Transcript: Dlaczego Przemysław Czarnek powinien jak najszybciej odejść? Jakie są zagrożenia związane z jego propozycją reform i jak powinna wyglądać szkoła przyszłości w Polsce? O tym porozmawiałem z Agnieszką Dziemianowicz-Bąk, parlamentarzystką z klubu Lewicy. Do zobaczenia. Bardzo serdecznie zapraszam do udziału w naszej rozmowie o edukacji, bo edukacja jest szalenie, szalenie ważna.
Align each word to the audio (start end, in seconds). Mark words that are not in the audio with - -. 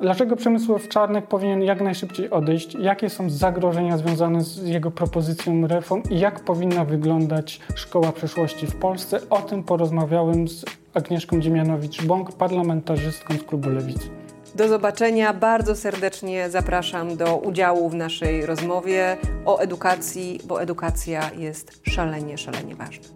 Dlaczego 0.00 0.36
Przemysław 0.36 0.88
Czarnek 0.88 1.26
powinien 1.26 1.62
jak 1.62 1.80
najszybciej 1.80 2.30
odejść? 2.30 2.74
Jakie 2.74 3.10
są 3.10 3.30
zagrożenia 3.30 3.98
związane 3.98 4.44
z 4.44 4.68
jego 4.68 4.90
propozycją 4.90 5.66
reform 5.66 6.02
i 6.10 6.20
jak 6.20 6.40
powinna 6.40 6.84
wyglądać 6.84 7.60
szkoła 7.74 8.12
przyszłości 8.12 8.66
w 8.66 8.76
Polsce? 8.76 9.20
O 9.30 9.42
tym 9.42 9.64
porozmawiałem 9.64 10.48
z 10.48 10.64
Agnieszką 10.94 11.40
Dziemianowicz-Bąk, 11.40 12.32
parlamentarzystką 12.32 13.34
z 13.34 13.42
klubu 13.42 13.70
Lewicy. 13.70 14.08
Do 14.54 14.68
zobaczenia. 14.68 15.32
Bardzo 15.32 15.76
serdecznie 15.76 16.50
zapraszam 16.50 17.16
do 17.16 17.36
udziału 17.36 17.88
w 17.88 17.94
naszej 17.94 18.46
rozmowie 18.46 19.16
o 19.44 19.58
edukacji, 19.58 20.40
bo 20.44 20.62
edukacja 20.62 21.30
jest 21.38 21.80
szalenie, 21.82 22.38
szalenie 22.38 22.74
ważna. 22.74 23.08